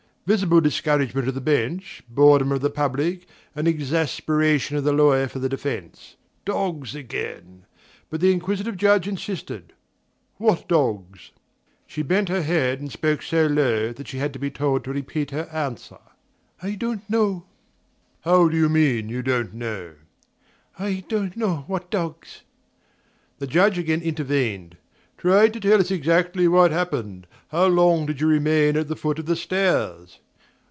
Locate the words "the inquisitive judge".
8.21-9.07